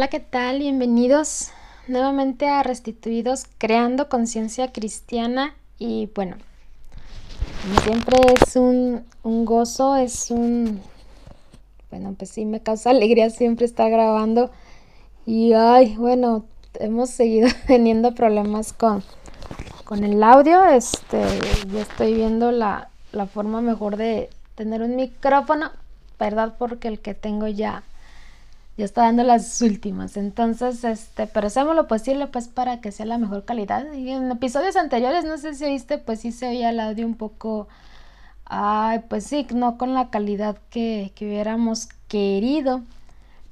[0.00, 0.60] Hola, ¿qué tal?
[0.60, 1.50] Bienvenidos
[1.86, 5.54] nuevamente a Restituidos, creando conciencia cristiana.
[5.78, 6.36] Y bueno,
[7.60, 10.80] como siempre es un, un gozo, es un...
[11.90, 14.50] Bueno, pues sí, me causa alegría siempre estar grabando.
[15.26, 19.04] Y ay, bueno, hemos seguido teniendo problemas con,
[19.84, 20.64] con el audio.
[20.64, 21.22] Este,
[21.70, 25.70] yo estoy viendo la, la forma mejor de tener un micrófono,
[26.18, 26.54] ¿verdad?
[26.58, 27.82] Porque el que tengo ya
[28.80, 30.16] ya está dando las últimas.
[30.16, 33.92] Entonces, este, pero hacemos lo posible pues para que sea la mejor calidad.
[33.92, 37.14] Y en episodios anteriores, no sé si oíste, pues sí se oía el audio un
[37.14, 37.68] poco,
[38.46, 42.82] ay, pues sí, no con la calidad que, que hubiéramos querido.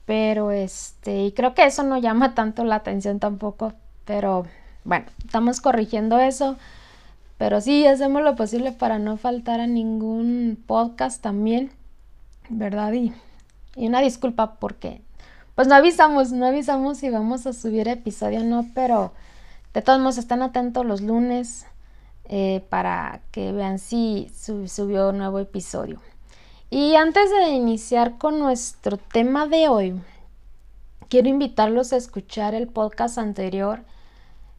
[0.07, 3.75] Pero este, y creo que eso no llama tanto la atención tampoco.
[4.07, 4.47] Pero
[4.85, 6.57] bueno, estamos corrigiendo eso.
[7.39, 11.71] Pero sí, hacemos lo posible para no faltar a ningún podcast también,
[12.49, 12.93] ¿verdad?
[12.95, 13.13] Y,
[13.77, 15.03] y una disculpa porque
[15.59, 19.11] pues no avisamos, no avisamos si vamos a subir episodio o no, pero
[19.75, 21.67] de todos modos están atentos los lunes
[22.27, 26.01] eh, para que vean si subió nuevo episodio.
[26.71, 30.01] Y antes de iniciar con nuestro tema de hoy,
[31.09, 33.81] quiero invitarlos a escuchar el podcast anterior,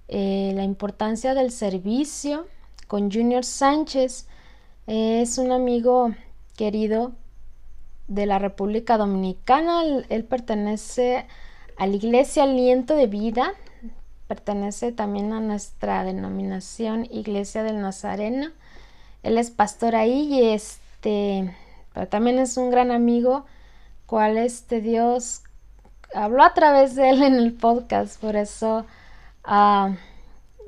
[0.10, 2.46] eh, La importancia del servicio
[2.88, 4.28] con Junior Sánchez.
[4.86, 6.14] es un amigo
[6.58, 7.14] querido
[8.10, 9.84] de la República Dominicana.
[10.10, 11.26] Él, pertenece
[11.78, 13.54] a la Iglesia Aliento de Vida.
[14.28, 18.50] Pertenece también a nuestra denominación Iglesia del Nazareno.
[19.24, 21.56] Él es pastor ahí y este,
[21.94, 23.46] pero también es un gran amigo,
[24.06, 25.44] cual este Dios
[26.14, 28.20] habló a través de él en el podcast.
[28.20, 28.86] Por eso
[29.48, 29.94] uh,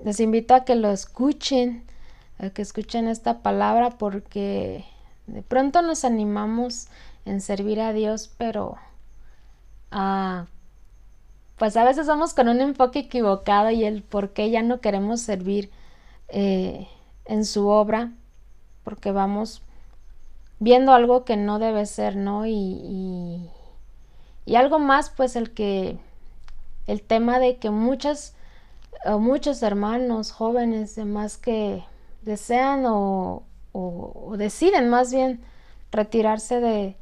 [0.04, 1.84] les invito a que lo escuchen,
[2.40, 4.86] a que escuchen esta palabra porque
[5.28, 6.88] de pronto nos animamos
[7.26, 8.78] en servir a Dios, pero
[9.92, 10.46] ah,
[11.58, 15.22] pues a veces vamos con un enfoque equivocado y el por qué ya no queremos
[15.22, 15.70] servir
[16.30, 16.88] eh,
[17.26, 18.12] en su obra,
[18.84, 19.62] porque vamos
[20.60, 22.46] viendo algo que no debe ser, ¿no?
[22.48, 23.50] Y,
[24.46, 25.98] y, algo más, pues el que,
[26.88, 28.36] el tema de que muchas,
[29.20, 31.84] muchos hermanos jóvenes, demás que
[32.24, 35.42] desean o, o deciden más bien
[35.92, 36.96] retirarse de,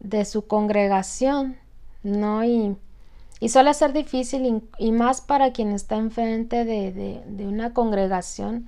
[0.00, 1.56] de su congregación,
[2.02, 2.44] ¿no?
[2.44, 2.76] Y,
[3.40, 8.66] y suele ser difícil y, más para quien está enfrente de, de, una congregación,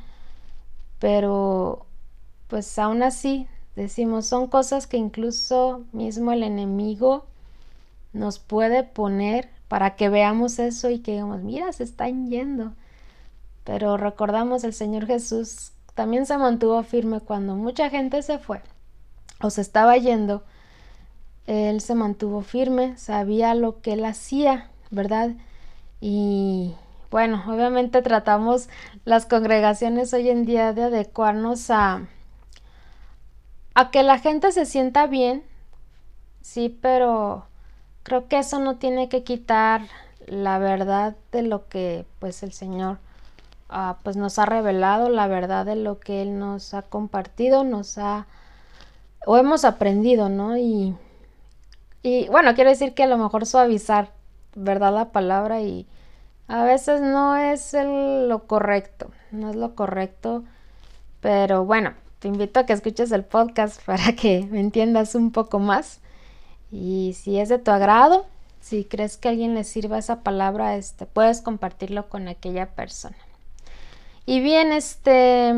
[0.99, 1.87] pero
[2.49, 3.47] pues aún así
[3.77, 7.27] decimos, son cosas que incluso mismo el enemigo
[8.13, 12.73] nos puede poner para que veamos eso y que digamos, mira, se están yendo.
[13.65, 18.63] Pero recordamos, el Señor Jesús también se mantuvo firme cuando mucha gente se fue
[19.41, 20.43] o se estaba yendo
[21.47, 25.31] él se mantuvo firme, sabía lo que él hacía, ¿verdad?
[26.01, 26.75] Y
[27.11, 28.69] bueno, obviamente tratamos
[29.05, 32.07] las congregaciones hoy en día de adecuarnos a,
[33.75, 35.43] a que la gente se sienta bien,
[36.41, 37.47] sí, pero
[38.03, 39.83] creo que eso no tiene que quitar
[40.27, 42.99] la verdad de lo que pues el Señor
[43.69, 47.99] ah, pues nos ha revelado, la verdad de lo que Él nos ha compartido, nos
[47.99, 48.27] ha
[49.27, 50.57] o hemos aprendido, ¿no?
[50.57, 50.97] Y
[52.03, 54.13] y bueno, quiero decir que a lo mejor suavizar,
[54.55, 54.95] ¿verdad?
[54.95, 55.87] La palabra y
[56.49, 60.45] a veces no es lo correcto, no es lo correcto,
[61.21, 65.59] pero bueno, te invito a que escuches el podcast para que me entiendas un poco
[65.59, 66.01] más.
[66.73, 68.27] Y si es de tu agrado,
[68.61, 73.17] si crees que a alguien le sirva esa palabra, este, puedes compartirlo con aquella persona.
[74.25, 75.51] Y bien, este,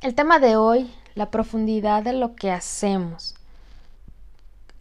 [0.00, 3.36] el tema de hoy, la profundidad de lo que hacemos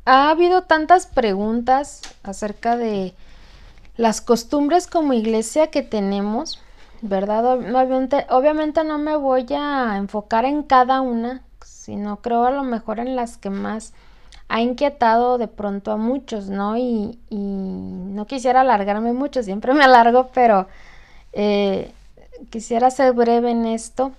[0.05, 3.13] ha habido tantas preguntas acerca de
[3.97, 6.61] las costumbres como iglesia que tenemos,
[7.01, 7.45] ¿verdad?
[8.29, 13.15] Obviamente, no me voy a enfocar en cada una, sino creo a lo mejor en
[13.15, 13.93] las que más
[14.47, 16.77] ha inquietado de pronto a muchos, ¿no?
[16.77, 20.67] Y, no quisiera alargarme mucho, siempre me alargo, pero
[21.33, 21.91] eh,
[22.49, 24.11] quisiera ser breve en esto.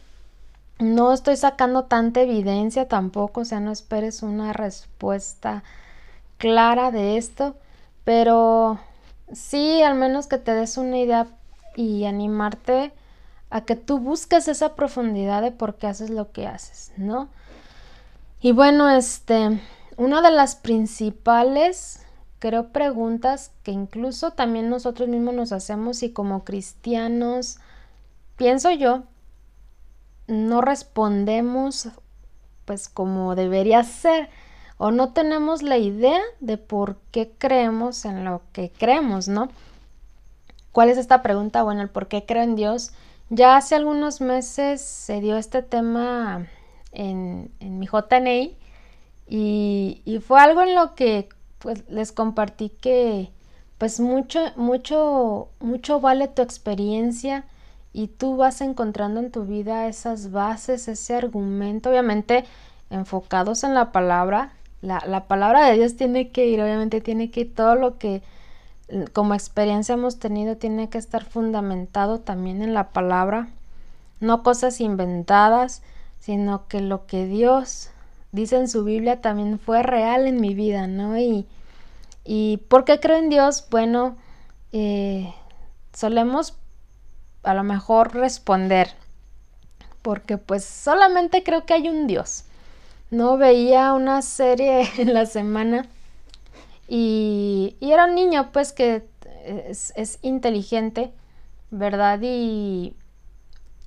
[0.81, 5.62] No estoy sacando tanta evidencia tampoco, o sea, no esperes una respuesta
[6.38, 7.55] clara de esto,
[8.05, 8.81] pero
[9.31, 11.27] sí, al menos que te des una idea
[11.77, 12.93] y animarte
[13.50, 17.29] a que tú busques esa profundidad de por qué haces lo que haces, ¿no?
[18.41, 19.61] Y bueno, este,
[19.99, 22.00] una de las principales,
[22.38, 27.59] creo, preguntas que incluso también nosotros mismos nos hacemos y como cristianos,
[28.37, 29.03] pienso yo,
[30.31, 31.88] no respondemos
[32.65, 34.31] pues como debería ser
[34.79, 39.50] o no tenemos la idea de por qué creemos en lo que creemos, ¿no?
[40.73, 41.62] ¿Cuál es esta pregunta?
[41.62, 42.93] Bueno, el por qué creo en Dios.
[43.29, 46.47] Ya hace algunos meses se dio este tema
[46.93, 48.56] en, mi JNI
[49.29, 51.29] y, y, fue algo en lo que
[51.59, 53.31] pues les compartí que
[53.79, 57.44] pues mucho, mucho, mucho vale tu experiencia
[57.93, 62.45] y tú vas encontrando en tu vida esas bases, ese argumento, obviamente
[62.91, 64.53] enfocados en la palabra.
[64.83, 68.23] La, la palabra de Dios tiene que ir, obviamente tiene que ir todo lo que
[69.13, 73.49] como experiencia hemos tenido tiene que estar fundamentado también en la palabra,
[74.21, 75.83] no cosas inventadas,
[76.19, 77.91] sino que lo que Dios
[78.33, 81.19] dice en su Biblia también fue real en mi vida, ¿no?
[81.19, 81.47] Y,
[82.25, 83.67] y ¿por qué creo en Dios?
[83.71, 84.17] Bueno,
[84.73, 85.33] eh,
[85.93, 86.57] solemos
[87.43, 88.93] a lo mejor responder,
[90.03, 92.45] porque pues solamente creo que hay un Dios.
[93.11, 95.87] No veía una serie en la semana
[96.89, 99.05] y, era un niño pues que
[99.45, 101.13] es, inteligente,
[101.71, 102.19] ¿verdad?
[102.23, 102.95] Y,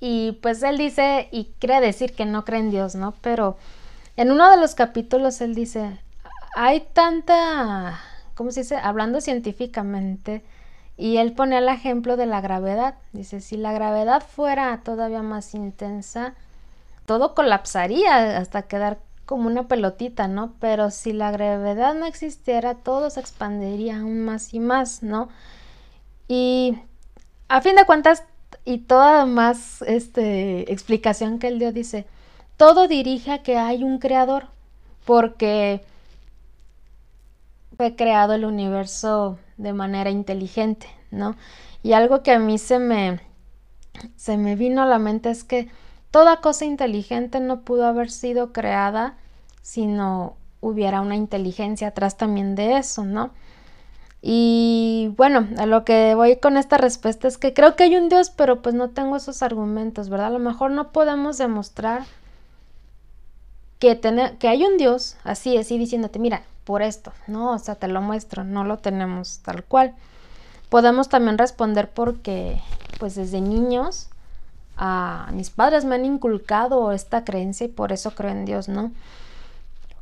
[0.00, 3.14] y pues él dice y cree decir que no cree en Dios, ¿no?
[3.20, 3.56] Pero
[4.16, 5.98] en uno de los capítulos él dice,
[6.56, 8.00] hay tanta,
[8.34, 8.76] ¿cómo se dice?
[8.76, 10.42] Hablando científicamente,
[10.96, 12.94] y él pone el ejemplo de la gravedad.
[13.12, 16.34] Dice, si la gravedad fuera todavía más intensa,
[17.06, 20.52] todo colapsaría hasta quedar como una pelotita, ¿no?
[20.60, 25.28] Pero si la gravedad no existiera, todo se expandiría aún más y más, ¿no?
[26.28, 26.78] Y
[27.48, 28.24] a fin de cuentas,
[28.64, 32.06] y toda más este, explicación que él dio dice,
[32.56, 34.46] todo dirige a que hay un creador,
[35.04, 35.82] porque
[37.76, 41.36] fue creado el universo de manera inteligente, ¿no?
[41.82, 43.20] Y algo que a mí se me,
[44.16, 45.68] se me vino a la mente es que
[46.10, 49.16] toda cosa inteligente no pudo haber sido creada
[49.62, 53.30] si no hubiera una inteligencia atrás también de eso, ¿no?
[54.22, 58.08] Y bueno, a lo que voy con esta respuesta es que creo que hay un
[58.08, 60.28] Dios, pero pues no tengo esos argumentos, ¿verdad?
[60.28, 62.04] A lo mejor no podemos demostrar
[63.78, 64.00] que,
[64.38, 67.52] que hay un Dios así, así diciéndote, mira, por esto, ¿no?
[67.52, 69.94] O sea, te lo muestro, no lo tenemos tal cual.
[70.68, 72.60] Podemos también responder porque,
[72.98, 74.08] pues desde niños,
[74.76, 78.92] a mis padres me han inculcado esta creencia y por eso creo en Dios, ¿no?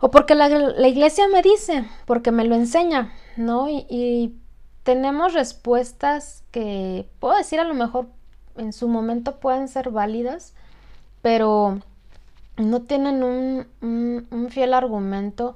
[0.00, 0.48] O porque la,
[0.88, 3.68] iglesia me dice, porque me lo enseña, ¿no?
[3.68, 4.36] Y,
[4.82, 8.08] tenemos respuestas que puedo decir a lo mejor
[8.56, 10.54] en su momento pueden ser válidas,
[11.22, 11.78] pero
[12.56, 15.54] no tienen un, fiel argumento.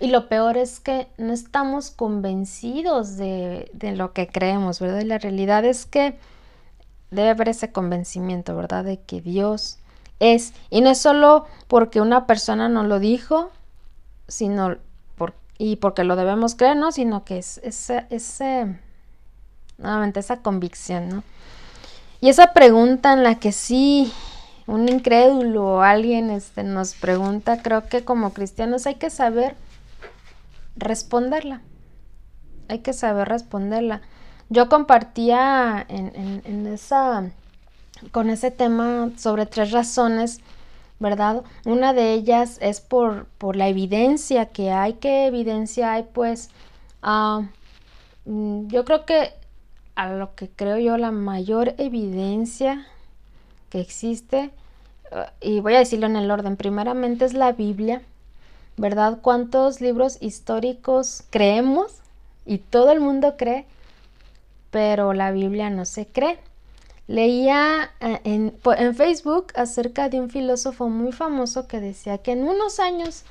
[0.00, 5.00] Y lo peor es que no estamos convencidos de, de, lo que creemos, ¿verdad?
[5.00, 6.16] Y la realidad es que
[7.10, 8.84] debe haber ese convencimiento, ¿verdad?
[8.84, 9.78] De que Dios
[10.20, 10.54] es.
[10.70, 13.50] Y no es solo porque una persona nos lo dijo,
[14.28, 14.76] sino
[15.58, 16.92] y porque lo debemos creer, ¿no?
[16.92, 18.78] Sino que es ese, ese,
[19.76, 21.22] nuevamente esa convicción, ¿no?
[22.20, 24.12] Y esa pregunta en la que sí
[24.66, 29.56] un incrédulo o alguien este, nos pregunta, creo que como cristianos hay que saber
[30.78, 31.62] responderla.
[32.68, 34.02] Hay que saber responderla.
[34.48, 37.30] Yo compartía en, en esa,
[38.12, 40.40] con ese tema sobre tres razones
[41.00, 41.44] ¿verdad?
[41.64, 44.94] Una de ellas es por, por la evidencia que hay.
[44.94, 46.04] ¿Qué evidencia hay?
[46.12, 46.50] Pues
[48.24, 49.32] mm, yo creo que
[49.94, 52.86] a lo que creo yo la mayor evidencia
[53.70, 54.50] que existe,
[55.12, 58.02] ah, y voy a decirlo en el orden, primeramente es la Biblia,
[58.78, 59.18] ¿verdad?
[59.20, 61.98] ¿Cuántos libros históricos creemos?
[62.46, 63.66] Y todo el mundo cree,
[64.70, 66.38] pero la Biblia no se cree.
[67.06, 72.80] Leía eh, en, Facebook acerca de un filósofo muy famoso que decía que en unos
[72.80, 73.24] años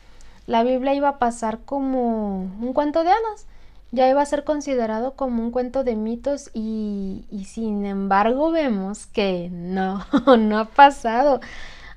[0.47, 3.45] la Biblia iba a pasar como un cuento de hadas,
[3.91, 9.49] ya iba a ser considerado como un cuento de mitos y sin embargo vemos que
[9.51, 10.05] no,
[10.37, 11.39] no ha pasado.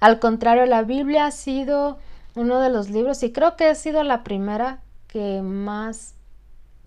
[0.00, 1.98] Al contrario, la Biblia ha sido
[2.34, 6.14] uno de los libros y creo que ha sido la primera que más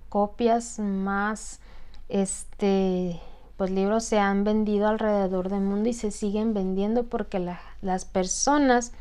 [0.10, 1.60] copias, más
[2.10, 3.20] este
[3.58, 7.40] pues libros se han vendido alrededor del mundo y se siguen vendiendo porque
[7.82, 8.92] las personas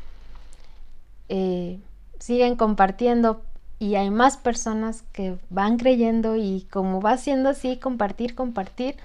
[1.29, 1.79] eh,
[2.19, 3.41] siguen compartiendo
[3.79, 8.95] y hay más personas que van creyendo y como va siendo así, compartir, compartir,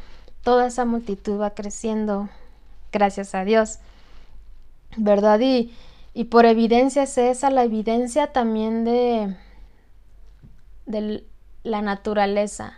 [0.42, 2.28] toda esa multitud va creciendo,
[2.92, 3.78] gracias a Dios,
[4.96, 5.40] ¿verdad?
[5.40, 5.72] Y,
[6.18, 9.36] y por evidencia es esa, la evidencia también de,
[10.84, 11.24] de
[11.62, 12.76] la naturaleza.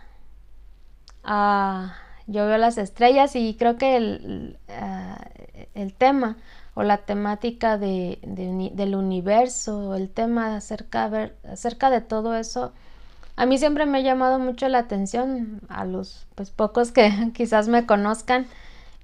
[1.23, 1.95] Ah,
[2.27, 5.25] yo veo las estrellas y creo que el, ah,
[5.73, 6.37] el tema
[6.75, 12.73] o la temática de, del universo, el tema acerca, acerca de todo eso,
[13.37, 17.69] a mí siempre me ha llamado mucho la atención, a los pues, pocos que quizás
[17.69, 18.45] me conozcan,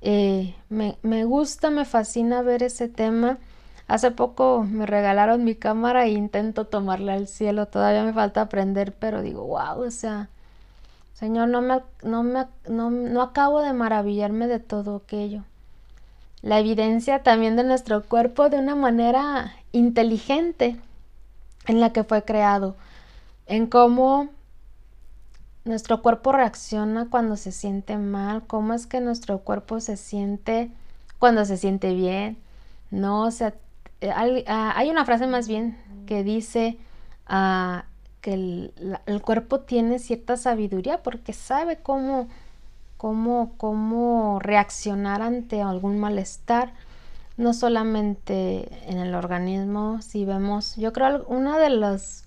[0.02, 3.40] eh, me, me, gusta, me fascina ver ese tema.
[3.88, 8.94] Hace poco me regalaron mi cámara e intento tomarla al cielo, todavía me falta aprender,
[8.94, 10.30] pero digo, wow, o sea,
[11.14, 15.44] Señor, no, me, no, me, no, no acabo de maravillarme de todo aquello.
[16.42, 20.78] La evidencia también de nuestro cuerpo de una manera inteligente
[21.66, 22.76] en la que fue creado,
[23.48, 24.30] en cómo
[25.66, 30.72] nuestro cuerpo reacciona cuando se siente mal, cómo es que nuestro cuerpo se siente
[31.20, 32.38] cuando se siente bien.
[32.92, 33.54] No, o sea,
[34.02, 36.78] hay, una frase más bien que dice,
[37.30, 37.82] uh,
[38.22, 42.28] que el, cuerpo tiene cierta sabiduría porque sabe cómo,
[42.98, 46.74] cómo, cómo reaccionar ante algún malestar,
[47.38, 52.24] no solamente en el organismo, si vemos, yo creo una de las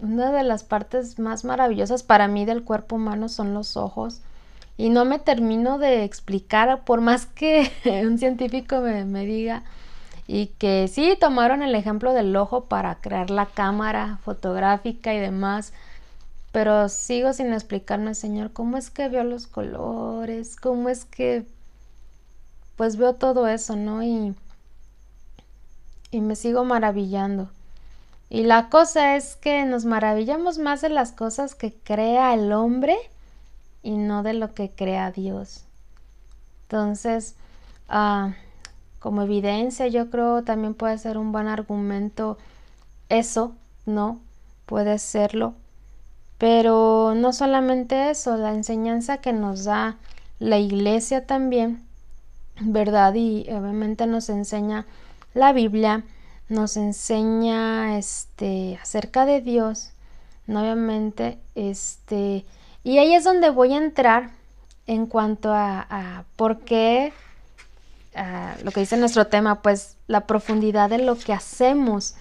[0.00, 4.20] una de las partes más maravillosas para mí del cuerpo humano son los ojos.
[4.76, 7.70] Y no me termino de explicar, por más que
[8.04, 9.64] un científico me, me diga,
[10.28, 15.72] y que sí tomaron el ejemplo del ojo para crear la cámara fotográfica y demás,
[16.52, 21.46] pero sigo sin explicarme, Señor, cómo es que veo los colores, cómo es que
[22.76, 24.02] pues veo todo eso, ¿no?
[24.02, 24.34] Y,
[26.10, 27.48] y me sigo maravillando.
[28.28, 32.96] Y la cosa es que nos maravillamos más de las cosas que crea el hombre
[33.82, 35.64] y no de lo que crea Dios.
[36.64, 37.34] Entonces,
[37.88, 38.34] ah,
[38.98, 42.38] como evidencia, yo creo también puede ser un buen argumento
[43.08, 43.54] eso,
[43.86, 44.20] ¿no?
[44.66, 45.54] Puede serlo.
[46.38, 49.96] Pero no solamente eso, la enseñanza que nos da
[50.38, 51.82] la iglesia también,
[52.60, 53.14] ¿verdad?
[53.14, 54.86] Y obviamente nos enseña
[55.34, 56.04] la Biblia,
[56.48, 59.90] nos enseña este acerca de Dios,
[60.46, 60.60] ¿no?
[60.60, 62.44] obviamente, este,
[62.84, 64.30] y ahí es donde voy a entrar
[64.86, 67.12] en cuanto a, a por qué
[68.62, 72.14] lo que dice nuestro tema, pues la profundidad de lo que hacemos.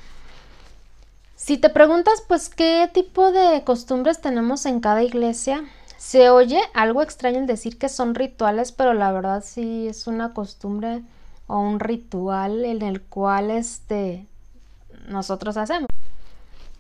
[1.36, 5.64] Si te preguntas, pues, ¿qué tipo de costumbres tenemos en cada iglesia?
[5.98, 10.34] Se oye algo extraño el decir que son rituales, pero la verdad sí es una
[10.34, 11.04] costumbre
[11.48, 14.26] o un ritual en el cual este,
[15.08, 15.88] nosotros hacemos.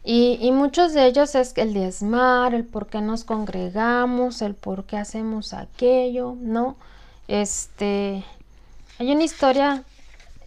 [0.04, 4.86] Y, y, muchos de ellos es el diezmar, el por qué nos congregamos, el por
[4.86, 6.78] qué hacemos aquello, ¿no?
[7.28, 8.24] Este,
[9.00, 9.84] hay una historia,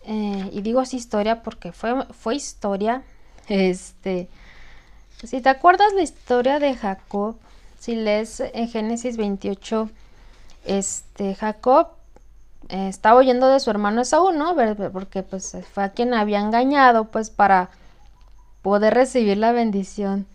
[0.04, 3.02] eh, y digo así historia porque fue, fue historia,
[3.48, 4.28] este,
[5.24, 7.36] si te acuerdas la historia de Jacob,
[7.78, 9.90] si lees en Génesis 28,
[10.64, 11.88] este, Jacob
[12.68, 14.54] eh, estaba oyendo de su hermano Esaú, ¿no?
[14.92, 17.70] Porque pues fue a quien había engañado, pues para
[18.62, 20.26] poder recibir la bendición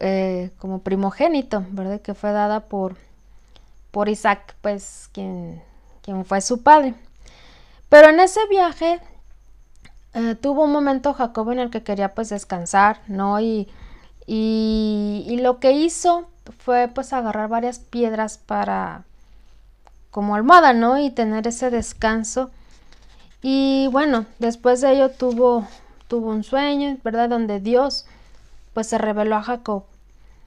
[0.00, 2.00] eh, como primogénito, ¿verdad?
[2.00, 2.96] Que fue dada por,
[3.90, 5.62] por Isaac, pues quien,
[6.02, 6.94] quien fue su padre.
[7.90, 9.00] Pero en ese viaje
[10.14, 13.40] eh, tuvo un momento Jacob en el que quería pues descansar, ¿no?
[13.40, 13.68] Y,
[14.26, 16.28] y, lo que hizo
[16.58, 19.02] fue pues agarrar varias piedras para
[20.10, 20.98] como almohada, ¿no?
[20.98, 22.50] Y tener ese descanso.
[23.42, 25.66] Y bueno, después de ello tuvo,
[26.08, 27.28] tuvo un sueño, ¿verdad?
[27.28, 28.06] Donde Dios
[28.72, 29.84] pues se reveló a Jacob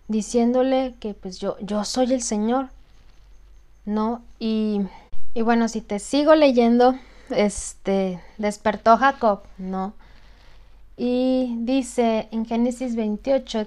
[0.07, 2.69] diciéndole que pues yo, yo soy el Señor,
[3.85, 4.21] ¿no?
[4.39, 4.81] Y,
[5.33, 6.95] y bueno, si te sigo leyendo,
[7.33, 9.93] este, despertó Jacob, ¿no?
[10.97, 13.65] Y dice en Génesis 28,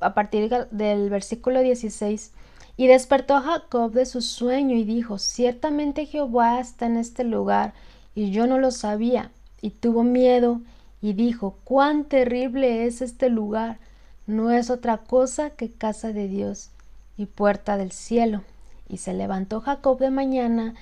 [0.00, 2.32] a partir del versículo 16,
[2.76, 7.72] y despertó Jacob de su sueño y dijo, ciertamente Jehová está en este lugar,
[8.14, 10.60] y yo no lo sabía, y tuvo miedo,
[11.00, 13.78] y dijo, cuán terrible es este lugar,
[14.26, 16.70] no es otra cosa que casa de Dios
[17.16, 18.42] y puerta del cielo.
[18.88, 20.74] Y se levantó Jacob de mañana,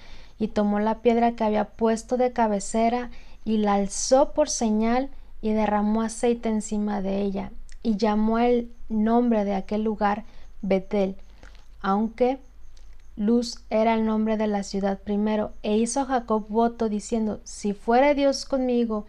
[0.42, 3.12] y tomó la piedra que había puesto de cabecera
[3.44, 5.08] y la alzó por señal
[5.40, 7.52] y derramó aceite encima de ella
[7.84, 10.25] y llamó el nombre de aquel lugar
[10.61, 11.14] Betel,
[11.80, 12.40] aunque
[13.16, 18.16] Luz era el nombre de la ciudad primero, e hizo Jacob voto diciendo, si fuere
[18.16, 19.06] Dios conmigo,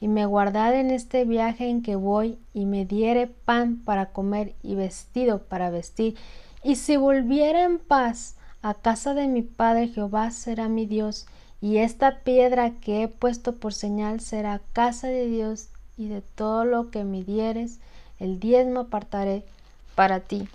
[0.00, 4.56] y me guardare en este viaje en que voy, y me diere pan para comer
[4.64, 6.16] y vestido para vestir,
[6.64, 11.26] y si volviera en paz, a casa de mi Padre Jehová será mi Dios,
[11.60, 16.64] y esta piedra que he puesto por señal será casa de Dios, y de todo
[16.64, 17.78] lo que me dieres,
[18.18, 19.44] el diezmo apartaré
[19.94, 20.48] para ti.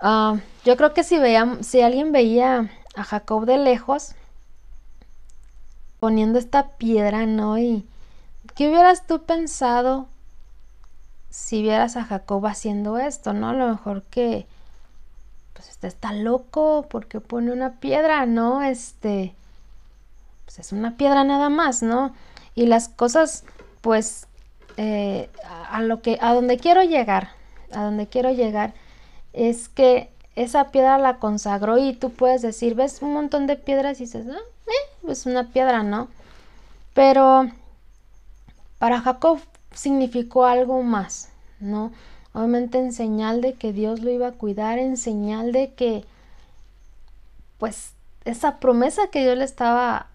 [0.00, 4.14] Ah, yo creo que si, veía, si alguien veía a Jacob de lejos,
[6.00, 7.58] poniendo esta piedra, ¿no?
[7.58, 7.86] Y
[8.54, 10.06] ¿qué hubieras tú pensado
[11.30, 13.48] si vieras a Jacob haciendo esto, ¿no?
[13.48, 14.46] A lo mejor que
[15.54, 18.62] pues este está loco porque pone una piedra, ¿no?
[18.62, 19.34] Este
[20.44, 22.14] pues es una piedra nada más, ¿no?
[22.54, 23.44] Y las cosas
[23.80, 24.26] pues
[24.76, 25.30] eh,
[25.70, 27.30] a lo que a donde quiero llegar,
[27.72, 28.74] a donde quiero llegar
[29.32, 34.00] es que esa piedra la consagró y tú puedes decir, ves un montón de piedras
[34.00, 36.08] y dices, ah, eh, pues una piedra, ¿no?
[36.92, 37.50] Pero
[38.78, 39.40] para Jacob
[39.72, 41.28] significó algo más,
[41.60, 41.92] ¿no?
[42.34, 46.04] Obviamente en señal de que Dios lo iba a cuidar, en señal de que,
[47.58, 47.92] pues,
[48.24, 50.08] esa promesa que Dios le estaba,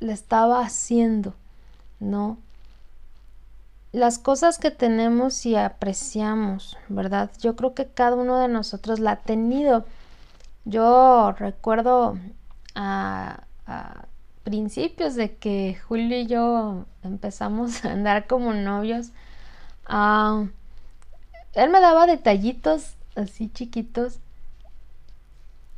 [0.00, 1.34] le estaba haciendo,
[2.00, 2.38] ¿no?
[3.92, 7.30] Las cosas que tenemos y apreciamos, ¿verdad?
[7.40, 9.84] Yo creo que cada uno de nosotros la ha tenido.
[10.64, 12.16] Yo recuerdo
[12.74, 13.44] a,
[14.44, 19.10] principios de que Julio y yo empezamos a andar como novios,
[19.86, 20.46] ah,
[21.54, 24.20] él me daba detallitos así chiquitos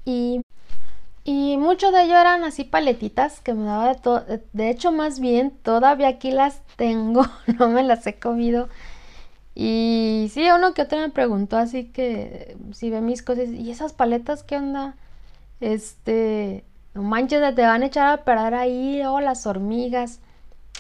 [0.05, 0.43] y,
[1.25, 4.25] y mucho de ello eran así paletitas que me daba de todo.
[4.53, 7.27] De hecho, más bien, todavía aquí las tengo,
[7.59, 8.69] no me las he comido.
[9.55, 13.93] Y sí, uno que otro me preguntó así que si ve mis cosas, ¿y esas
[13.93, 14.97] paletas qué onda?
[15.61, 16.65] Este,
[16.95, 20.21] no manches, te van a echar a perder ahí, o las hormigas.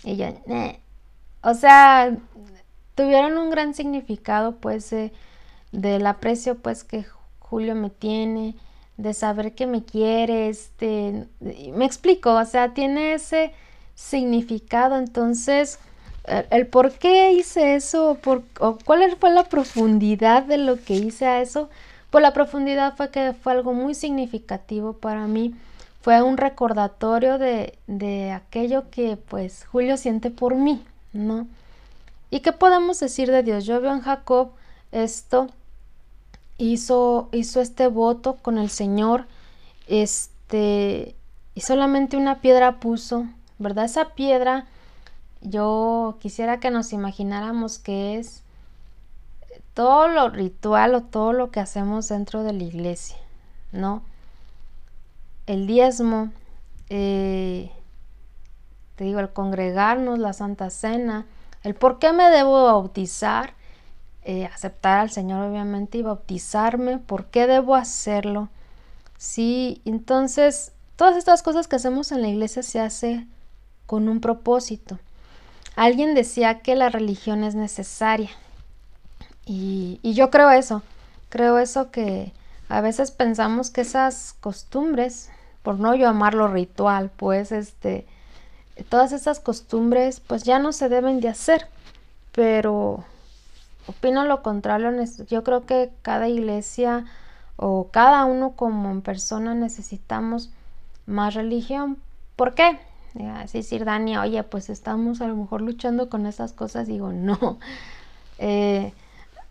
[0.04, 0.26] Y yo,
[1.42, 2.16] O sea,
[3.02, 4.94] tuvieron un gran significado, pues,
[5.73, 7.04] del aprecio, pues, que
[7.40, 8.54] Julio me tiene,
[8.97, 13.52] de saber que me quiere, este, me explico, o sea, tiene ese
[13.97, 15.80] significado, entonces,
[16.50, 21.26] el, por qué hice eso, por, o cuál fue la profundidad de lo que hice
[21.26, 21.71] a eso,
[22.11, 25.54] pues la profundidad fue que fue algo muy significativo para mí
[26.02, 31.47] fue un recordatorio de, de aquello que pues Julio siente por mí, ¿no?
[32.32, 33.66] ¿Y qué podemos decir de Dios?
[33.66, 34.52] Yo veo en Jacob
[34.90, 35.49] esto,
[36.56, 39.26] hizo, hizo este voto con el Señor,
[39.86, 41.14] este,
[41.54, 43.26] y solamente una piedra puso,
[43.58, 43.84] ¿verdad?
[43.84, 44.64] Esa piedra,
[45.42, 48.42] yo quisiera que nos imagináramos que es
[49.75, 53.18] todo lo ritual o todo lo que hacemos dentro de la iglesia,
[53.73, 54.02] ¿no?
[55.47, 56.30] el diezmo,
[56.88, 57.71] eh,
[58.97, 61.26] te digo, el congregarnos, la Santa Cena,
[61.62, 63.54] el por qué me debo bautizar,
[64.25, 68.48] eh, aceptar al Señor obviamente y bautizarme, por qué debo hacerlo.
[69.18, 73.26] Sí, entonces todas estas cosas que hacemos en la iglesia se hace
[73.86, 74.98] con un propósito.
[75.76, 78.30] Alguien decía que la religión es necesaria
[79.46, 80.82] y, y yo creo eso,
[81.28, 82.32] creo eso que
[82.68, 85.30] a veces pensamos que esas costumbres,
[85.62, 88.06] por no llamarlo ritual, pues este,
[88.89, 91.69] todas esas costumbres pues ya no se deben de hacer,
[92.32, 93.04] pero
[93.87, 94.91] opino lo contrario,
[95.28, 97.04] yo creo que cada iglesia
[97.56, 100.50] o cada uno como persona necesitamos
[101.06, 101.99] más religión.
[102.37, 102.78] ¿Por qué?
[103.35, 106.87] Así decir, Dani, oye, pues estamos a lo mejor luchando con esas cosas.
[106.87, 107.58] Digo, no.
[108.39, 108.93] Eh,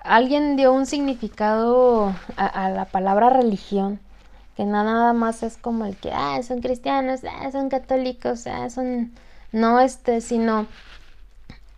[0.03, 3.99] alguien dio un significado a, la palabra religión,
[4.65, 9.11] no nada más es como el que, ah, son cristianos, ah, son católicos, ah, son,
[9.51, 10.67] no este, sino,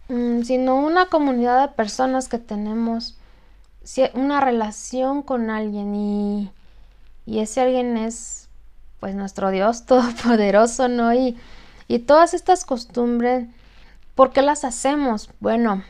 [0.10, 3.18] mm, sino una comunidad de personas que tenemos
[4.14, 6.52] una relación con alguien y,
[7.26, 8.48] y ese alguien es,
[9.00, 11.14] pues, nuestro Dios todopoderoso, ¿no?
[11.14, 11.38] Y,
[11.88, 13.48] y todas estas costumbres,
[14.16, 15.30] ¿por qué las hacemos?
[15.40, 15.84] Bueno,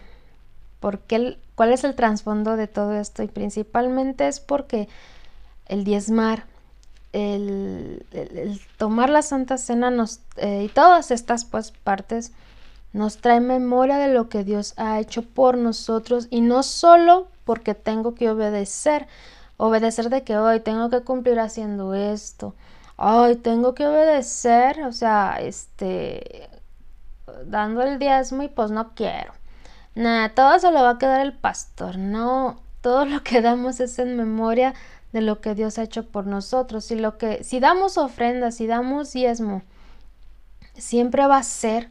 [0.80, 3.22] porque ¿Cuál es el trasfondo de todo esto?
[3.24, 4.88] Y principalmente es porque
[5.68, 6.46] el diezmar,
[7.14, 12.34] el, tomar la Santa Cena nos, eh, y todas estas pues, partes
[12.92, 17.76] nos trae memoria de lo que Dios ha hecho por nosotros y no solo porque
[17.76, 19.08] tengo que obedecer,
[19.58, 22.56] obedecer de que hoy tengo que cumplir haciendo esto,
[22.98, 26.50] hoy tengo que obedecer, o sea, este,
[27.46, 29.34] dando el diezmo y pues no quiero.
[29.96, 31.98] Nada, todo se lo va a quedar el pastor.
[31.98, 34.74] No, todo lo que damos es en memoria
[35.14, 36.92] de lo que Dios ha hecho por nosotros.
[36.92, 39.62] Y lo que, si damos ofrendas, si damos diezmo,
[40.76, 41.90] siempre va a ser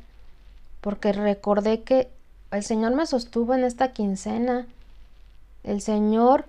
[0.80, 2.11] porque recordé que
[2.50, 4.66] el Señor me sostuvo en esta quincena.
[5.64, 6.44] El Señor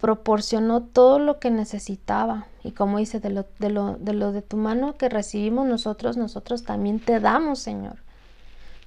[0.00, 2.46] proporcionó todo lo que necesitaba.
[2.62, 6.16] Y como dice, de lo, de lo, de lo de tu mano que recibimos nosotros,
[6.16, 7.96] nosotros también te damos, Señor.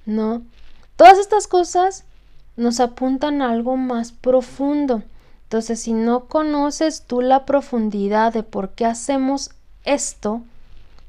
[0.06, 0.42] No,
[0.98, 2.02] Todas estas cosas
[2.56, 5.04] nos apuntan a algo más profundo.
[5.48, 9.50] Entonces, si no conoces tú la profundidad de por qué hacemos
[9.84, 10.42] esto,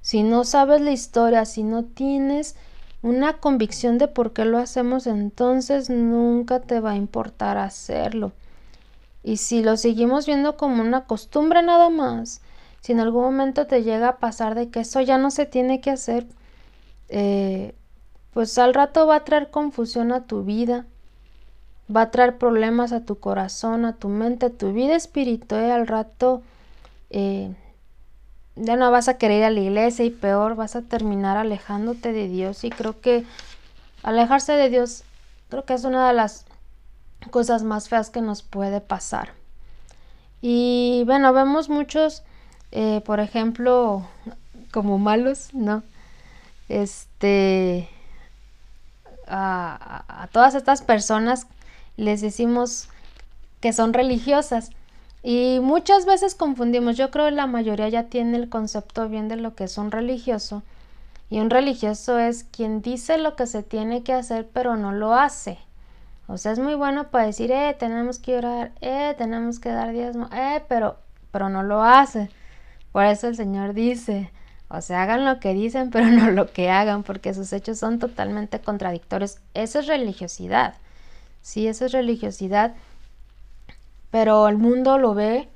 [0.02, 2.56] Si no sabes la historia, si no tienes
[3.02, 8.34] una convicción de por qué lo hacemos, entonces nunca te va a importar hacerlo.
[9.24, 12.42] Y si lo seguimos viendo como una costumbre nada más,
[12.82, 15.82] si en algún momento te llega a pasar de que eso ya no se tiene
[15.82, 16.28] que hacer,
[17.10, 17.76] eh,
[18.34, 20.86] pues al rato va a traer confusión a tu vida,
[21.94, 25.88] va a traer problemas a tu corazón, a tu mente, a tu vida espiritual, al
[25.88, 26.42] rato
[27.10, 27.54] eh,
[28.56, 32.12] ya no vas a querer ir a la iglesia y peor vas a terminar alejándote
[32.12, 33.26] de Dios y creo que
[34.04, 35.04] alejarse de Dios
[35.50, 36.46] creo que es una de las
[37.32, 39.34] cosas más feas que nos puede pasar.
[40.42, 42.24] Y bueno, vemos muchos,
[42.72, 44.08] eh, por ejemplo,
[44.72, 45.84] como malos, ¿no?
[46.70, 47.90] Este,
[49.28, 51.48] a, a, todas estas personas
[52.00, 52.90] les decimos
[53.60, 54.72] que son religiosas.
[55.22, 59.36] Y muchas veces confundimos, yo creo que la mayoría ya tiene el concepto bien de
[59.36, 60.64] lo que es un religioso.
[61.30, 65.14] Y un religioso es quien dice lo que se tiene que hacer pero no lo
[65.14, 65.60] hace.
[66.28, 69.92] O sea, es muy bueno para decir, eh, tenemos que orar, eh, tenemos que dar
[69.92, 70.98] diezmo, eh, pero,
[71.32, 72.30] pero no lo hace.
[72.92, 74.32] Por eso el Señor dice,
[74.70, 78.00] o sea, hagan lo que dicen, pero no lo que hagan, porque sus hechos son
[78.00, 79.40] totalmente contradictorios.
[79.54, 80.76] Eso es religiosidad.
[81.42, 82.76] Sí, eso es religiosidad.
[84.12, 85.50] Pero el mundo lo ve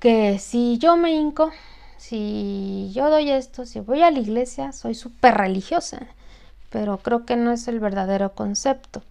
[0.00, 1.50] que si yo me hinco,
[1.98, 6.06] si yo doy esto, si voy a la iglesia, soy súper religiosa.
[6.70, 9.02] Pero creo que no es el verdadero concepto.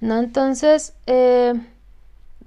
[0.00, 0.18] ¿no?
[0.18, 1.54] Entonces, eh,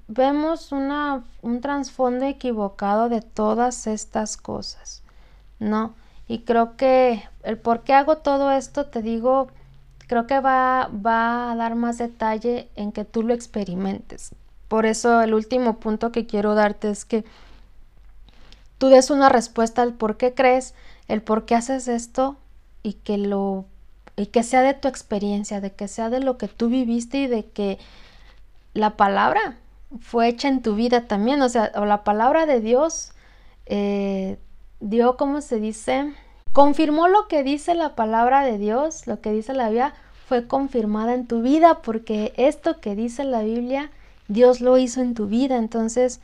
[0.06, 5.02] vemos una, un trasfondo equivocado de todas estas cosas,
[5.58, 5.94] ¿no?
[6.28, 9.48] Y creo que el por qué hago todo esto, te digo,
[10.08, 14.32] creo que va, va a dar más detalle en que tú lo experimentes.
[14.66, 17.24] Por eso el último punto que quiero darte es que
[18.78, 20.74] tú des una respuesta al por qué crees,
[21.06, 22.36] el por qué haces esto
[22.82, 23.66] y que lo
[24.16, 27.26] y que sea de tu experiencia, de que sea de lo que tú viviste y
[27.28, 27.78] de que
[28.74, 29.58] la palabra
[30.00, 33.12] fue hecha en tu vida también, o sea, o la palabra de Dios
[33.66, 34.38] eh,
[34.80, 36.12] dio, ¿cómo se dice?
[36.52, 39.94] Confirmó lo que dice la palabra de Dios, lo que dice la Biblia,
[40.26, 43.90] fue confirmada en tu vida, porque esto que dice la Biblia,
[44.28, 45.56] Dios lo hizo en tu vida.
[45.56, 46.20] Entonces,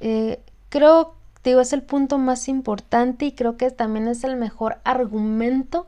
[0.00, 4.78] eh, creo, digo, es el punto más importante y creo que también es el mejor
[4.84, 5.86] argumento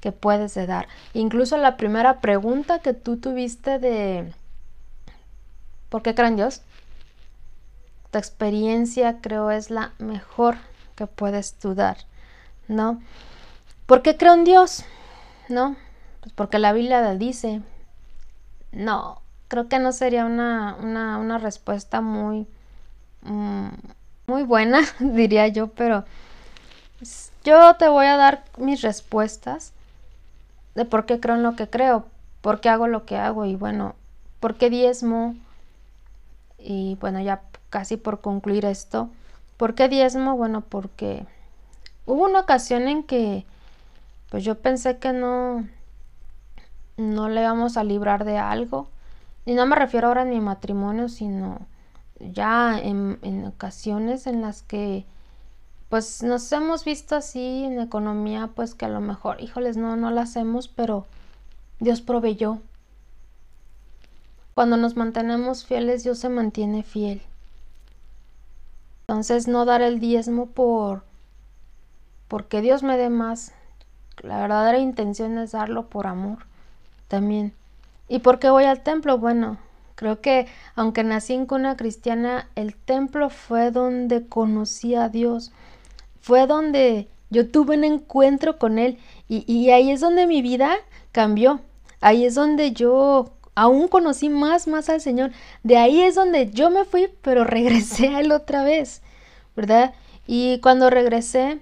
[0.00, 0.86] que puedes dar.
[1.14, 4.32] Incluso la primera pregunta que tú tuviste de
[5.88, 6.60] ¿por qué creen Dios?
[8.10, 10.56] Tu experiencia creo es la mejor
[10.94, 11.96] que puedes tú dar,
[12.68, 13.00] ¿no?
[13.86, 14.84] ¿Por qué creo en Dios?
[15.48, 15.76] ¿No?
[16.20, 17.62] Pues porque la Biblia dice.
[18.72, 22.46] No, creo que no sería una, una, respuesta muy,
[23.22, 23.68] mm,
[24.26, 26.04] muy buena, diría yo, pero
[27.44, 29.72] yo te voy a dar mis respuestas
[30.74, 32.06] de por qué creo en lo que creo,
[32.40, 33.94] por qué hago lo que hago y bueno,
[34.40, 35.36] por qué diezmo.
[36.58, 39.08] Y bueno, ya casi por concluir esto,
[39.56, 40.36] ¿por qué diezmo?
[40.36, 41.26] Bueno, porque
[42.06, 43.44] hubo una ocasión en que
[44.30, 45.66] pues yo pensé que no
[46.96, 48.88] no le íbamos a librar de algo.
[49.46, 51.66] Y no me refiero ahora a mi matrimonio, sino
[52.20, 55.04] ya en, en ocasiones en las que
[55.88, 60.10] pues nos hemos visto así en economía, pues que a lo mejor, híjoles, no, no
[60.10, 61.06] la hacemos, pero
[61.78, 62.58] Dios proveyó.
[64.54, 67.22] Cuando nos mantenemos fieles, Dios se mantiene fiel.
[69.02, 71.04] Entonces, no dar el diezmo por
[72.28, 73.52] porque Dios me dé más.
[74.22, 76.46] La verdadera intención es darlo por amor
[77.08, 77.54] también.
[78.08, 79.18] ¿Y por qué voy al templo?
[79.18, 79.58] Bueno,
[79.94, 85.52] creo que aunque nací en cuna cristiana, el templo fue donde conocí a Dios
[86.24, 88.96] fue donde yo tuve un encuentro con Él
[89.28, 90.74] y, ahí es donde mi vida
[91.12, 91.60] cambió.
[92.00, 95.32] Ahí es donde yo aún conocí más, más al Señor.
[95.64, 99.02] De ahí es donde yo me fui, pero regresé a Él otra vez,
[99.54, 99.92] ¿verdad?
[100.26, 101.58] Y cuando regresé,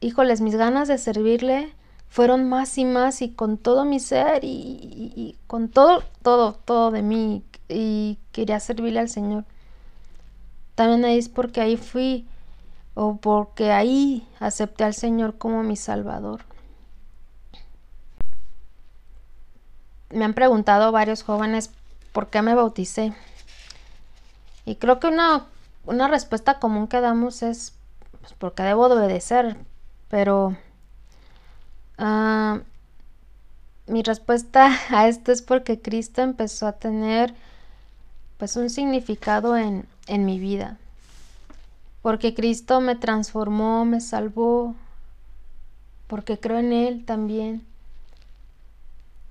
[0.00, 1.72] híjoles, mis ganas de servirle
[2.08, 7.02] fueron más y más y con todo mi ser y, con todo, todo, todo de
[7.02, 9.44] mí y quería servirle al Señor.
[10.74, 12.26] También es porque ahí fui
[12.94, 16.42] o porque ahí acepté al Señor como mi Salvador.
[20.10, 21.70] Me han preguntado varios jóvenes
[22.12, 23.12] por qué me bauticé.
[24.64, 25.46] Y creo que una,
[26.08, 27.74] respuesta común que damos es
[28.20, 29.56] pues, porque debo obedecer.
[30.08, 30.56] Pero
[31.98, 32.60] ah,
[33.86, 37.34] mi respuesta a esto es porque Cristo empezó a tener
[38.38, 40.78] pues un significado en, en mi vida.
[42.02, 44.76] Porque Cristo me transformó, me salvó,
[46.06, 47.62] porque creo en Él también.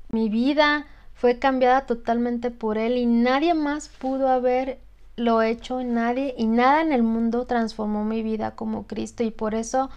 [0.10, 0.86] Mi vida
[1.16, 6.92] fue cambiada totalmente por Él y nadie más pudo haberlo hecho, nadie y nada en
[6.92, 9.24] el mundo transformó mi vida como Cristo.
[9.24, 9.90] Y por eso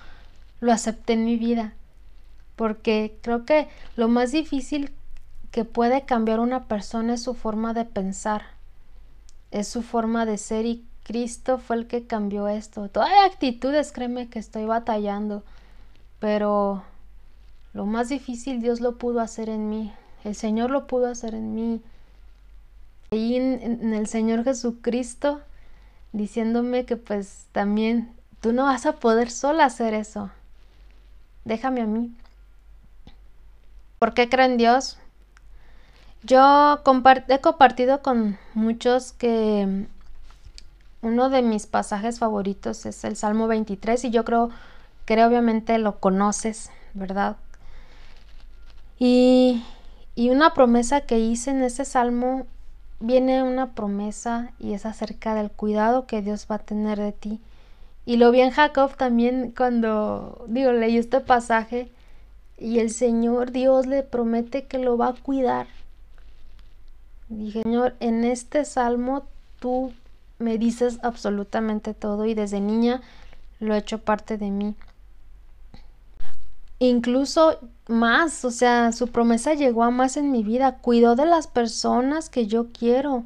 [0.61, 1.75] lo acepté en mi vida.
[2.57, 4.93] Porque creo que lo más difícil
[5.51, 8.43] que puede cambiar una persona es su forma de pensar,
[9.51, 12.89] es su forma de ser y Cristo fue el que cambió esto.
[12.89, 15.43] Todavía actitudes, créeme que estoy batallando,
[16.21, 16.85] pero
[17.73, 19.93] lo más difícil Dios lo pudo hacer en mí,
[20.23, 21.83] el Señor lo pudo hacer en mí.
[23.11, 25.41] Y en, el Señor Jesucristo
[26.13, 30.31] diciéndome que pues también tú no vas a poder sola hacer eso.
[31.45, 32.13] Déjame a mí.
[33.99, 34.99] ¿Por qué creo en Dios?
[36.23, 36.81] Yo
[37.29, 39.87] he compartido con muchos que
[41.03, 44.51] uno de mis pasajes favoritos es el Salmo 23 y yo creo
[45.07, 47.37] que obviamente lo conoces, ¿verdad?
[48.99, 49.65] Y,
[50.15, 52.47] y una promesa que hice en ese salmo,
[53.01, 57.41] viene una promesa y es acerca del cuidado que Dios va a tener de ti.
[58.11, 61.93] Y lo vi en Jacob también cuando, digo, leí este pasaje
[62.59, 65.69] y el Señor Dios le promete que lo va a cuidar
[67.29, 69.27] Dije, Señor, en este salmo
[69.61, 69.93] tú
[70.41, 73.01] me dices absolutamente todo y desde niña
[73.61, 74.75] lo he hecho parte de mí.
[76.81, 80.79] Incluso más, o sea, su promesa llegó a más en mi vida.
[80.79, 83.23] Cuidó de las personas que yo quiero.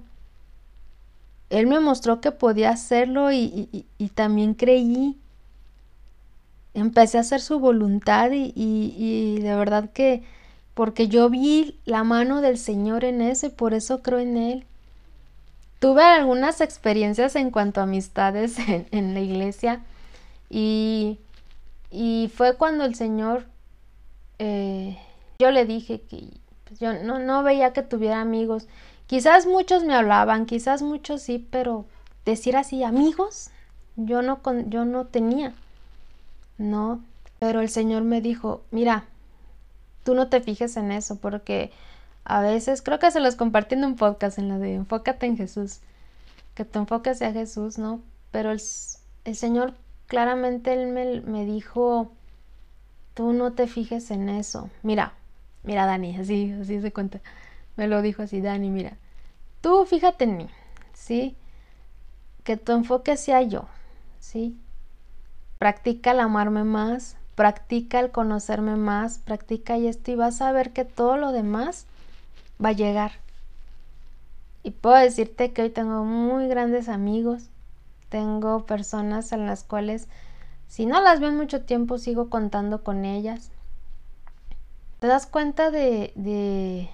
[1.51, 5.19] Él me mostró que podía hacerlo y, también creí.
[6.75, 10.23] Empecé a hacer su voluntad y de verdad que
[10.75, 14.65] porque yo vi la mano del Señor en eso y por eso creo en Él.
[15.79, 18.57] Tuve algunas experiencias en cuanto a amistades
[18.91, 19.83] en, la iglesia
[20.51, 21.19] y,
[22.35, 23.47] fue cuando el Señor,
[24.41, 24.99] eh,
[25.39, 26.29] yo le dije que
[26.65, 28.67] pues, yo no, no veía que tuviera amigos.
[29.07, 31.85] Quizás muchos me hablaban, quizás muchos sí, pero
[32.25, 33.51] decir así, amigos,
[33.97, 35.55] yo no, yo no tenía.
[36.57, 37.03] No,
[37.38, 39.05] pero el Señor me dijo, mira,
[40.05, 41.73] tú no te fijes en eso, porque
[42.25, 45.37] a veces, creo que se los compartí en un podcast, en la de enfócate en
[45.37, 45.81] Jesús,
[46.55, 48.01] que te enfoques a Jesús, ¿no?
[48.31, 49.75] Pero el, Señor
[50.07, 52.11] claramente Él me, me, dijo,
[53.14, 54.71] tú no te fijes en eso.
[54.83, 55.12] Mira,
[55.62, 57.21] mira Dani, así, así se cuenta.
[57.77, 58.97] Me lo dijo así, Dani, mira,
[59.61, 60.49] tú fíjate en mí,
[60.93, 61.37] ¿sí?
[62.45, 63.67] Que tu enfoque sea yo,
[64.21, 64.57] ¿sí?
[65.59, 70.73] Practica el amarme más, practica el conocerme más, practica y esto y vas a ver
[70.73, 71.87] que todo lo demás
[72.65, 73.13] va a llegar.
[74.63, 77.51] Y puedo decirte que hoy tengo muy grandes amigos,
[78.09, 80.09] tengo personas en las cuales
[80.69, 83.51] si no las veo mucho tiempo sigo contando con ellas.
[85.01, 86.89] ¿Te das cuenta de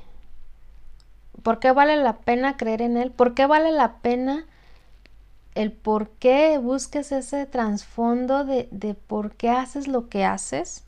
[1.43, 3.11] por qué vale la pena creer en Él?
[3.11, 4.47] ¿Por qué vale la pena
[5.55, 10.85] el por qué busques ese trasfondo de, de por qué haces lo que haces.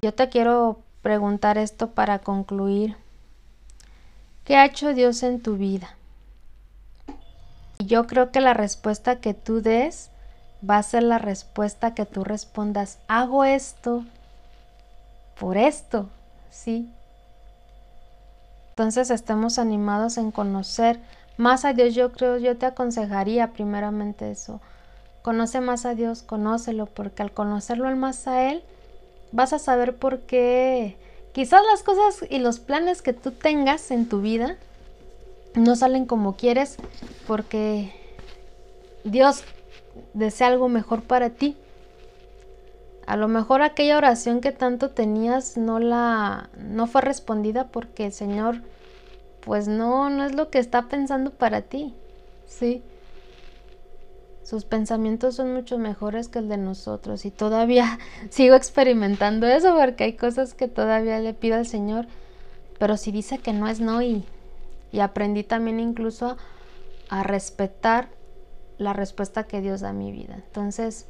[0.00, 2.96] Yo te quiero preguntar esto para concluir.
[4.44, 5.96] ¿Qué ha hecho Dios en tu vida?
[7.78, 10.10] Y yo creo que la respuesta que tú des
[10.68, 12.98] va a ser la respuesta que tú respondas.
[13.06, 14.04] Hago esto
[15.38, 16.08] por esto,
[16.50, 16.90] ¿sí?
[18.78, 21.00] Entonces estemos animados en conocer
[21.36, 24.60] más a Dios, yo creo, yo te aconsejaría primeramente eso.
[25.22, 28.62] Conoce más a Dios, conócelo, porque al conocerlo más a Él,
[29.32, 30.96] vas a saber por qué
[31.32, 34.56] quizás las cosas y los planes que tú tengas en tu vida
[35.56, 36.76] no salen como quieres,
[37.26, 37.92] porque
[39.02, 39.42] Dios
[40.14, 41.56] desea algo mejor para ti.
[43.08, 48.12] A lo mejor aquella oración que tanto tenías no la no fue respondida porque el
[48.12, 48.60] Señor
[49.40, 51.94] pues no, no es lo que está pensando para ti,
[52.44, 52.82] ¿sí?
[54.42, 60.04] Sus pensamientos son mucho mejores que el de nosotros y todavía sigo experimentando eso porque
[60.04, 62.06] hay cosas que todavía le pido al Señor,
[62.78, 64.26] pero si dice que no es no y,
[64.92, 66.36] y aprendí también incluso
[67.08, 68.10] a, a respetar
[68.76, 70.34] la respuesta que Dios da a mi vida.
[70.34, 71.06] Entonces,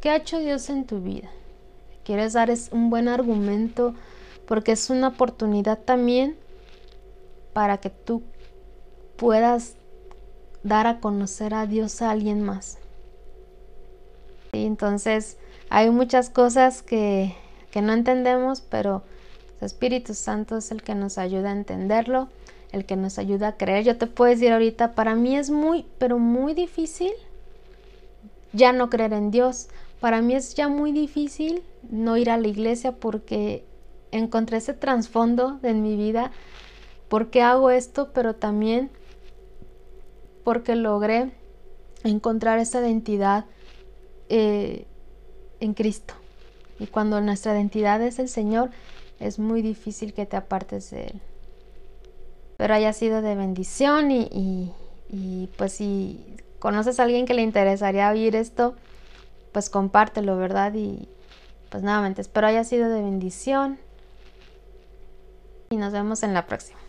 [0.00, 1.28] ¿qué ha hecho Dios en tu vida?
[2.10, 3.94] ¿Quieres dar un buen argumento?
[4.44, 6.34] Porque es una oportunidad también
[7.52, 8.24] para que tú
[9.14, 9.76] puedas
[10.64, 12.78] dar a conocer a Dios a alguien más.
[14.54, 15.36] Y entonces
[15.68, 17.36] hay muchas cosas que,
[17.70, 19.04] que no entendemos, pero
[19.60, 22.26] el Espíritu Santo es el que nos ayuda a entenderlo,
[22.72, 23.84] el que nos ayuda a creer.
[23.84, 27.12] Yo te puedo decir ahorita, para mí es muy, pero muy difícil
[28.52, 29.68] ya no creer en Dios,
[30.00, 33.64] para mí es ya muy difícil no ir a la iglesia porque
[34.12, 36.32] encontré ese trasfondo en mi vida,
[37.08, 38.90] porque hago esto, pero también
[40.42, 41.32] porque logré
[42.02, 43.44] encontrar esa identidad
[44.28, 44.86] eh,
[45.60, 46.14] en Cristo.
[46.78, 48.70] Y cuando nuestra identidad es el Señor,
[49.18, 51.20] es muy difícil que te apartes de Él.
[52.56, 54.72] Pero haya sido de bendición y,
[55.10, 58.76] y pues si conoces a alguien que le interesaría oír esto,
[59.52, 60.74] pues compártelo, ¿verdad?
[60.74, 61.08] Y
[61.70, 63.78] pues nuevamente espero haya sido de bendición.
[65.70, 66.80] Y nos vemos en la próxima.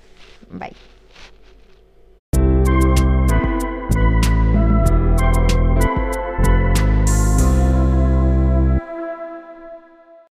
[0.50, 0.91] Bye.